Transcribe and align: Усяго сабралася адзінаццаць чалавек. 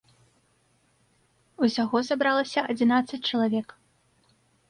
Усяго 1.67 1.97
сабралася 2.09 2.59
адзінаццаць 2.75 3.23
чалавек. 3.33 3.67